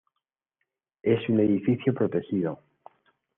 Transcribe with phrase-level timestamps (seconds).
[1.03, 2.63] Es un edificio protegido.